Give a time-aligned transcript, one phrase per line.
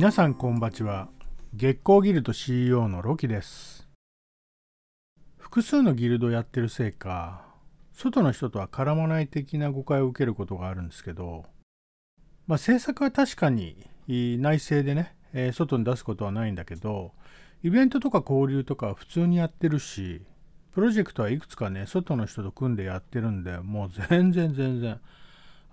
[0.00, 1.10] 皆さんこんばちは。
[1.52, 3.86] 月光ギルド CEO のロキです。
[5.36, 7.44] 複数のギルドやってるせいか
[7.92, 11.44] 外の人とは絡まない的な誤解を受けることがあるんですけど
[12.46, 13.76] まあ制作は確かに
[14.08, 17.12] 内政でね、えー、外に出すことはないんだけど
[17.62, 20.22] イベントとか交流とかは普通にやってるし
[20.72, 24.98] プロジェクトはいくつかね外の人と組んでやってるんでもう全然全然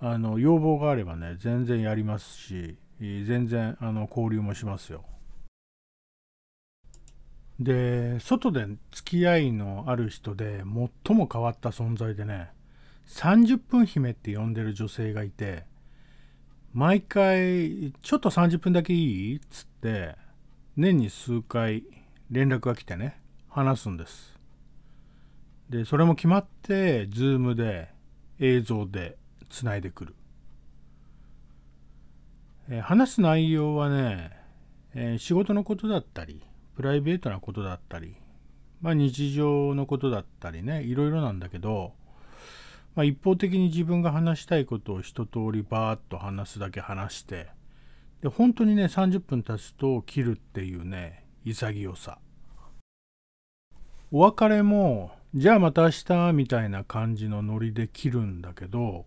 [0.02, 5.04] あの要望があればね全然やりますし全然あの交流もしますよ。
[7.60, 10.64] で外で付き合いのある人で
[11.06, 12.52] 最も変わった存在でね
[13.08, 15.64] 30分姫って呼んでる女性がいて
[16.74, 20.16] 毎回ちょっと30分だけいいっつって
[20.76, 21.84] 年に数回
[22.30, 23.20] 連絡が来てね
[23.50, 24.36] 話すんです
[25.70, 27.90] でそれも決まってズームで
[28.40, 29.18] 映像で
[29.50, 30.16] つないでくる
[32.70, 34.32] えー、話す内容はね、
[34.94, 36.44] えー、仕事のことだったり、
[36.76, 38.18] プライベートなことだったり、
[38.82, 41.94] まあ、日常のことだったりね、いろいろなんだけど、
[42.96, 47.48] まあ、一方的に自分が話したいことを一通りバーッと話すだけ話して、
[48.22, 52.20] で、本当にね、30分経つと切るっていうね、潔さ。
[54.12, 59.06] お別れも、じゃあまた明日みたいな感じのノリで切るんだけど、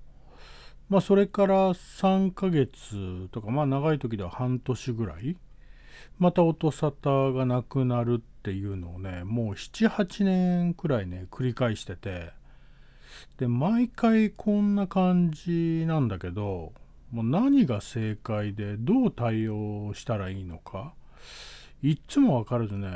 [0.90, 5.36] まあそれから3ヶ月とかまあ長い時では半年ぐらい
[6.18, 12.32] また音沙汰がなくなるっていうのをねもう78年くらいね繰り返してて
[13.38, 16.72] で毎回こんな感じなんだけど
[17.12, 20.92] もう何が正解でどう対応したらいいのか
[21.82, 22.88] いっつも分からずね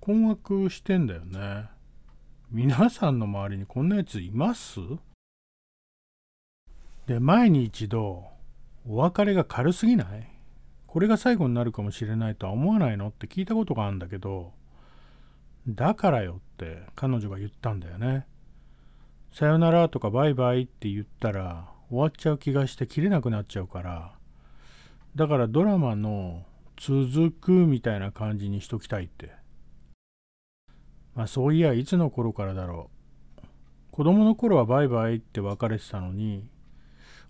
[0.00, 1.68] 困惑してんだよね。
[2.50, 4.80] 皆さんの周りにこんなやついます？
[7.10, 8.22] で、前に一度、
[8.88, 10.30] お別れが軽すぎない？
[10.86, 13.08] これが最後になるかもしれないとは思わないの？
[13.08, 14.52] って聞いたことがあるんだけど、
[15.66, 18.26] だからよって彼女が言ったんだよね。
[19.32, 24.12] さよならとかバイバイって言ったら終わっちゃう気がして切れなくなっちゃうから、
[25.16, 26.44] だからドラマの
[26.76, 29.32] 続くみたいな感じにしときたいって。
[31.16, 32.88] まあそういやいつの頃からだろ
[33.42, 33.46] う。
[33.90, 36.48] 子供の頃はバイバイって別れてたのに、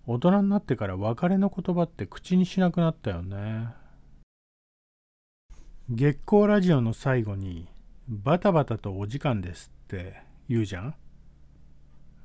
[0.07, 3.67] 大人になってから別れの言葉って口にしなくなったよね。
[5.89, 7.67] 月光ラジオの最後に
[8.07, 10.95] バタバタとお時間ですって言うじゃん？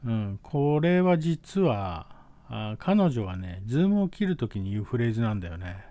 [0.04, 2.06] うん、これは実は
[2.48, 5.84] あ彼女はね、 Zoom を切るときに言うフレーズなんだよね。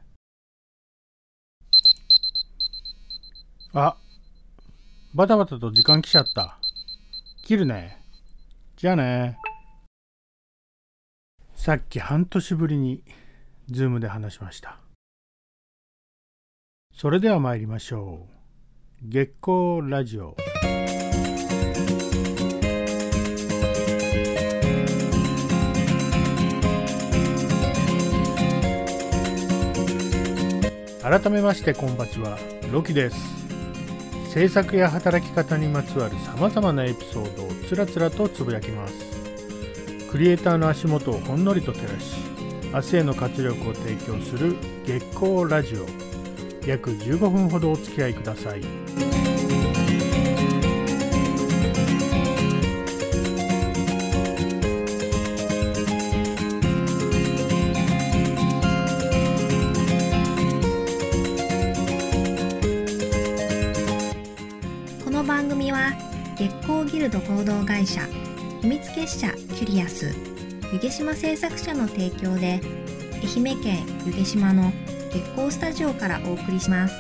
[3.73, 3.97] あ、
[5.13, 6.57] バタバタと時間来ちゃった。
[7.43, 8.01] 切るね。
[8.77, 9.37] じゃあね。
[11.65, 13.01] さっき半年ぶりに
[13.71, 14.77] Zoom で話しました。
[16.93, 18.27] それでは参りましょ
[19.01, 19.09] う。
[19.09, 20.35] 月光ラジオ。
[31.01, 32.37] 改めましてこんばちは。
[32.71, 33.17] ロキです。
[34.31, 39.14] 制作や働き方にまつわるさまざまなエピソードをつらつらとつぶやきます。
[40.15, 42.15] クリエイターの足元をほんのりと照らし
[42.73, 44.55] 明日への活力を提供する
[44.85, 45.85] 月光ラジオ。
[46.65, 48.61] 約15分ほどお付き合いください。
[65.03, 65.91] この番組は
[66.37, 67.99] 月光ギルド合同会社
[68.61, 70.13] 秘密結社キュリアス
[70.73, 72.59] 湯気島製作者の提供で
[73.13, 74.73] 愛媛県湯気島の
[75.11, 76.95] 月光スタジオからお送りします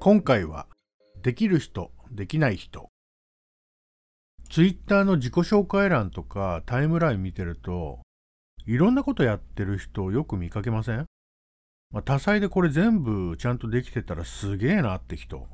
[0.00, 0.66] 今回は
[1.20, 2.95] できる人できない人。
[4.56, 8.00] ツイッターの自己紹介欄とかタイムライン見てると、
[8.64, 11.04] いろんなことやってる人をよく見かけません、
[11.90, 15.46] まあ、多彩でこれ全部ちゃんとできてたらすげえなって人。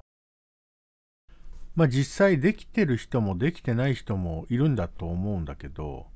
[1.74, 6.06] まあ実際できてる人もできてない人もいるんだと思うんだけど、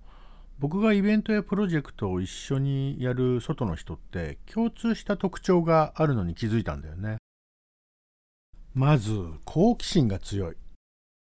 [0.61, 7.17] 僕がイベントやプロジェクトを一緒にやる外の人って共通した特徴があるのに気づいたんだよね。
[8.75, 10.57] まず、好奇心が強い。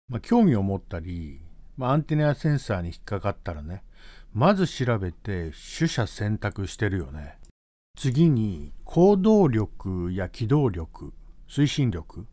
[0.10, 1.45] まあ、興味を持ったり、
[1.78, 3.84] まあ、アンテナセンサーに引っかかったらね、
[4.34, 7.38] まず調べて取捨選択してるよね。
[7.98, 11.14] 次に行動力や機動力
[11.50, 12.28] 推進力。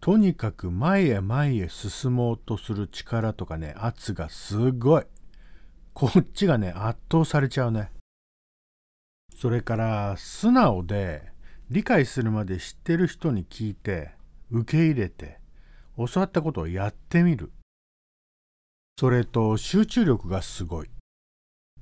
[0.00, 5.04] とにかく前へ前へ進もうとする力とかね圧がすごい。
[5.92, 7.92] こっちがね圧倒されちゃうね。
[9.36, 11.30] それから素直で
[11.70, 14.10] 理解するまで知ってる人に聞いて
[14.50, 15.38] 受け入れて
[15.96, 17.52] 教わったことをやってみる。
[19.02, 20.90] それと集中力がすごい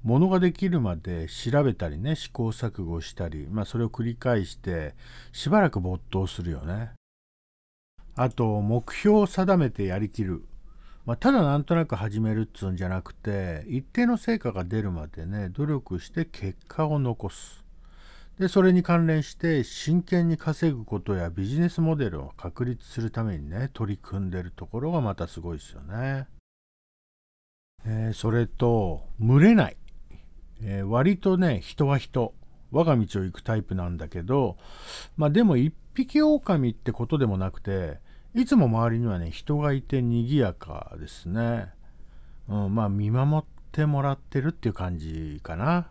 [0.03, 4.95] ものができるまで調べたりね試行錯誤したり、まあ、それを繰り返して
[5.31, 6.93] しばらく没頭するよね。
[8.17, 10.45] あと目標を定めてやりきる、
[11.05, 17.63] まあ、ただなんとなく始めるっつうんじゃなくて一定の成果が出るまでね努力して結果を残す。
[18.39, 26.27] でそれに関連して真剣に稼ぐことやビジネスモデルを確立するためにね取り組んでるところがまたすごいですよね。
[27.85, 29.77] えー、それと群れない。
[30.63, 32.35] えー、割とね人は人
[32.71, 34.57] 我が道を行くタイプなんだけど
[35.17, 37.99] まあでも一匹狼ってことでもなくて
[38.35, 41.71] いつも周りにはね人がいて賑やかですね、
[42.49, 45.89] うん、まあ見守ってもらってるっていう感じかな。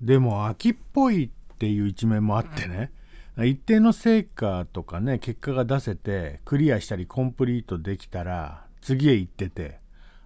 [0.00, 2.92] でも秋っぽいっていう一面もあってね
[3.38, 9.81] 一定の成果とかね結果が出せてクリアしたりコンプリートできたら次へ行ってて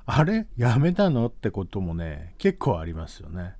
[0.08, 0.46] あれ？
[0.56, 1.26] やめたの？
[1.26, 3.56] ってこともね、結構ありますよね。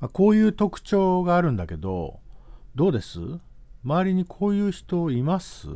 [0.00, 2.20] まあ、こういう特徴があるんだけど、
[2.74, 3.20] どうです？
[3.84, 5.68] 周りにこういう人います？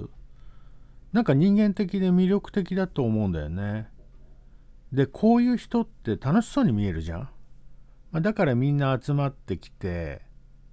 [1.12, 3.88] なんか人間的で魅力的だと思うんだよね。
[4.90, 7.20] で、こういう人って楽しそうに見えるじゃん。
[8.10, 10.22] まあ、だからみんな集まってきて、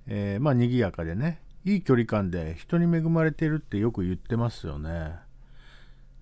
[0.08, 5.16] えー、まあ賑やかでね、いい距離感で人に恵まれてるってよく言ってますよね。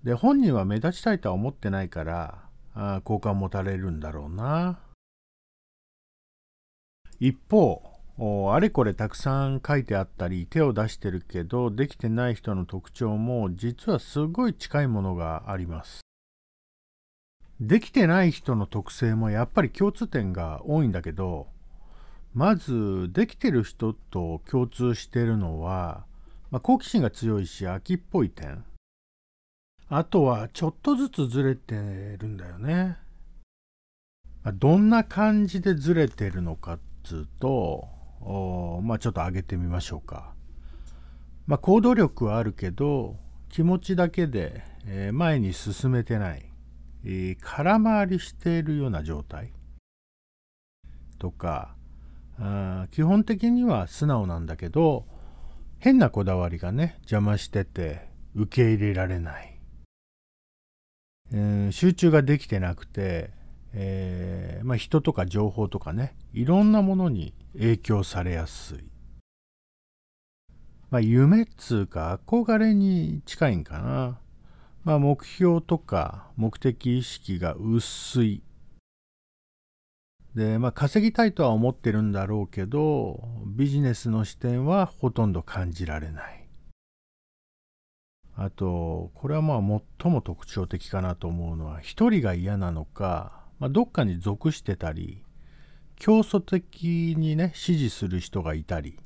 [0.04, 2.38] で本人は目立ちたいとは思ってないから
[2.74, 4.78] あ好感持たれるんだろうな。
[7.18, 7.82] 一方
[8.52, 16.00] あれこれたくさん書いてあったり手を出してるけどできてない人の特徴も実はすごい近いものがあります。
[17.60, 21.46] できてない人の特性もやっぱり共通点が多いんだけど
[22.32, 26.06] まずできてる人と共通してるのは、
[26.50, 28.64] まあ、好奇心が強いし秋っぽい点。
[29.90, 32.96] あとはちょっとずつずれてるんだよね。
[34.54, 37.88] どんな感じでずれてるのかっつうと、
[38.82, 40.32] まあちょっと上げてみましょうか。
[41.46, 43.16] まあ行動力はあるけど、
[43.50, 44.62] 気持ちだけで、
[45.12, 46.44] 前に進めてない、
[47.40, 49.52] 空回りしているような状態
[51.20, 51.76] とか
[52.38, 55.04] あ基本的には素直なんだけど
[55.78, 59.59] 変なこだわりがね邪魔してて受け入れられない
[61.32, 63.30] えー、集中ができてなくて、
[63.72, 68.78] えー、まあ、人とか情報とかねいろんなものに影響されやすい、
[70.90, 74.18] まあ、夢っつうか憧れに近いんかな、
[74.82, 78.42] まあ、目標とか目的意識が薄い。
[80.34, 86.39] でまあ稼ぎたいとは思ってるんだろうけどビジネスの視点はほとんど感じられない。
[88.42, 95.22] あとこれはまあ最も特徴的かなと思うのは一人が嫌なのか、まあ、どっかに属してたり
[95.96, 98.98] 競争的にね支持する人がいたり、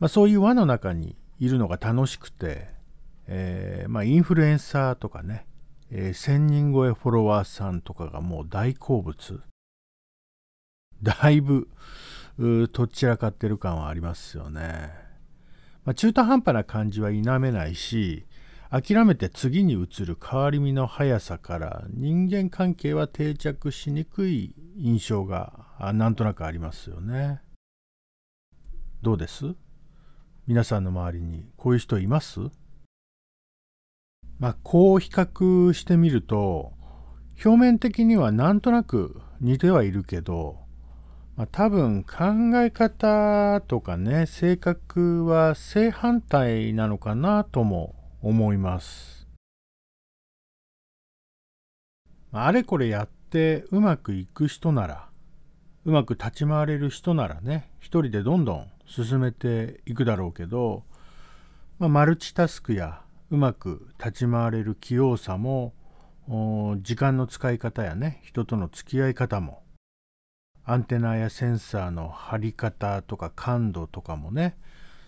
[0.00, 2.68] まあ、そういう輪の中にいるのが楽しくて、
[3.26, 5.44] えー、まあ、インフルエンサーとかね、
[5.90, 9.42] え、1000人超えフォロワーさんとかがもう大好物
[11.02, 11.68] だいぶ
[12.72, 15.01] とっちらかってる感はありますよね。
[15.84, 18.24] まあ、中途半端な感じは否めないし
[18.70, 27.42] 諦めて次に移る変わり身の速さから人間関係は定着しにくい印象がなんとなくありますよね。
[29.02, 29.54] どうです？
[30.46, 32.40] 皆さんの周りにこういう人います？
[34.38, 36.72] まあこう比較してみると
[37.44, 40.60] 表面的にはなんとなく似てはいるけど
[41.36, 49.26] まあ、多分考え方とかね性格は正反対なのかなとも思います。
[52.32, 55.08] あれこれやってうまくいく人なら
[55.84, 60.84] うまく立ち回れる人ならね一人でどんどん進めていくだろうけど、
[61.78, 65.74] まあ、マルチタスクやうまく立ち回れる器用さも
[66.82, 69.61] 時間の使い方やね人との付き合い方も
[70.64, 74.56] アンテナやセンサーの貼り方とか感度とかもね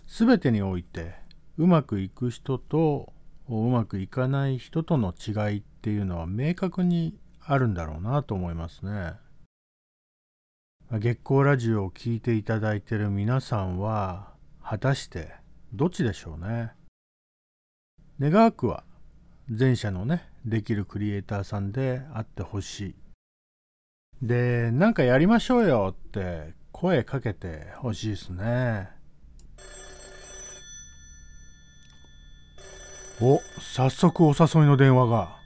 [0.07, 1.15] 全てにおいて
[1.59, 3.13] うまくいく人と
[3.49, 9.13] うまくいかない人との違いっていうのは明確にあるんだろうなと思いますね。
[10.91, 14.33] 月光ラジオを聴いていただいている皆さんは
[14.63, 15.33] 果たして
[15.73, 16.73] どっちでしょうね
[18.21, 18.85] 願わくは
[19.49, 22.95] 前者のねできるクリエイターさんであってほしい
[24.23, 28.89] でなんかやりましょうよって声かけてほしいですね。
[33.21, 35.45] お早速お誘いの電話が。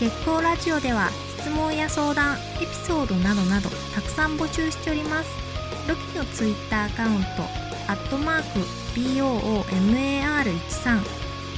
[0.00, 1.08] 月光ラジオでは
[1.44, 5.28] 質問や相談エピソードなどなどたくさん募集しております。
[5.86, 7.42] ロキのツイッターアカウント
[7.86, 8.60] アットマーク
[8.98, 10.96] BOOMAR13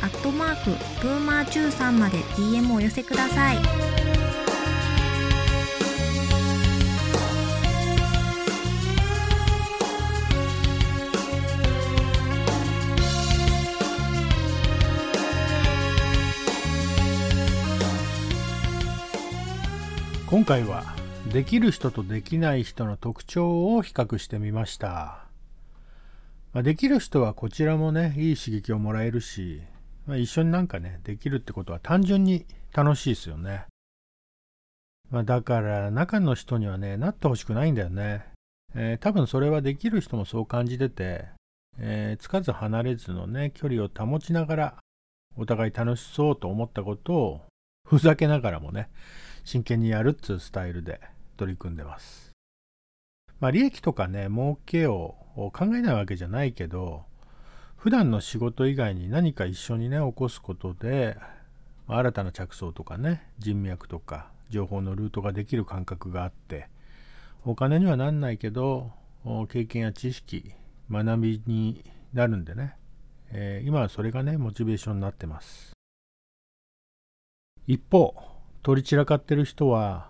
[0.02, 4.05] アットマークブーマー13まで DM をお寄せください。
[20.46, 20.84] 回は
[21.32, 25.26] できる人とできない人の特徴を比較してみました、
[26.52, 29.60] まあ、できる人はこちらもねいい刺激をもらえるし、
[30.06, 33.64] まあ、一緒になんかねできるってことは単純に楽しいですよね、
[35.10, 38.24] まあ、だから中の人にはねなってほしくないんだよね、
[38.76, 41.24] えー多分それはできる人もそう感じてて、
[41.80, 44.74] えーつかず離れずのね距離を保ちながら
[45.36, 47.40] お互い楽しそうと思ったことを
[47.84, 48.88] ふざけながらもね
[49.46, 51.00] 真剣にやるっつうスタイルで
[51.36, 52.32] 取り組んでます。
[53.38, 57.04] まあ利益とかね儲けを考えないわけじゃないけど
[57.76, 61.16] 普段の仕事以外に何か一緒にね起こすことで
[61.86, 66.68] まあ新たな着想とかね人脈とか情報のルートができる感覚があって
[67.44, 68.90] お金にはなんないけど
[69.48, 70.54] 経験や知識
[70.90, 72.74] 学びになるんでね、
[73.30, 75.72] えー今はそれがねモチベーションになってます
[77.68, 78.35] 一方
[78.66, 80.08] 取り散らかってる人は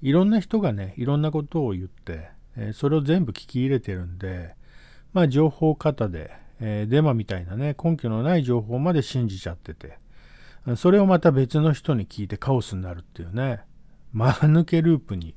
[0.00, 4.54] いろんな人がねいろんなことを言って、えーそれを全部聞き入れてるんで
[5.12, 9.98] まあ情報過多で、えーデマみたいなね根拠のない情報まで信じちゃってて
[10.76, 13.62] それをまた別の人に聞いてカオスになるっていうね
[14.12, 15.34] 間抜けループに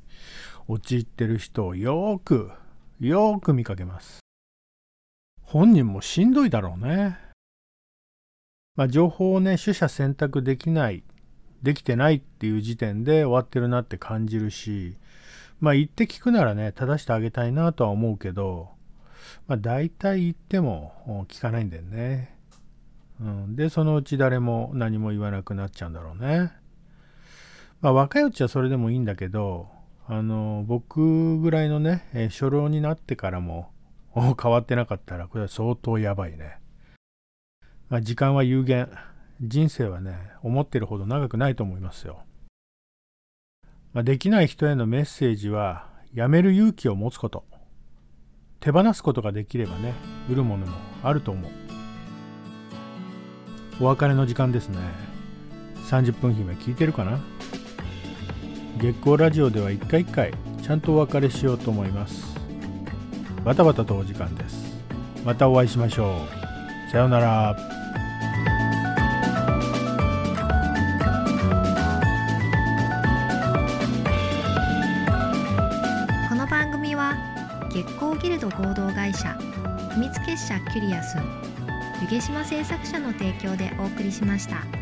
[0.68, 2.52] 陥ってる人をよく
[3.00, 4.20] よく見かけます。
[5.42, 7.18] 本人もしんどいだろうね。
[8.76, 11.04] まあ情報をね取捨選択できない
[11.64, 14.96] できてないっていう時点で終わってるなって感じるし
[15.60, 18.70] まあ言って聞くならね正してあげたいなとは思うけど
[19.48, 22.36] まあ大体言っても聞かないんだよね、
[23.20, 26.54] うん、でそのうち誰も何も言わなくなっちゃうんだろうね。
[27.82, 29.70] まあ若いうちはそれでもいいんだけど
[30.08, 33.72] あの僕ぐらいのね初老になってからも
[34.14, 36.58] 変わってなかったらこれは相当やばいね。
[37.90, 38.90] まあ時間は有限。
[39.42, 42.20] 人生はね思ってるほど長くないと思いますよ、
[43.94, 47.46] まあ、できない人へのメッセージはやめる勇気を持つこと。
[48.60, 49.94] 手放すことができればね
[50.30, 51.52] 売るものもあると思う。
[53.80, 54.78] お別れの時間ですね。
[55.90, 57.20] 30分姫聞いてるかな？
[58.78, 62.36] 月光ラジオでは一回一回ちゃんとお別れしようと思います。
[63.46, 64.78] バタバタとお時間です。
[65.24, 66.18] またお会いしましょ
[66.88, 66.92] う。
[66.92, 67.69] さようなら。
[78.30, 79.36] ルド合同会社
[79.96, 81.18] 秘密結社キュリアス
[82.02, 84.79] 湯毛島製作者の提供でお送りしました。